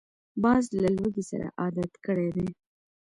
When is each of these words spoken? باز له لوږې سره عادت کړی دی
باز 0.43 0.63
له 0.83 0.89
لوږې 0.97 1.23
سره 1.31 1.47
عادت 1.61 1.91
کړی 2.05 2.29
دی 2.35 2.47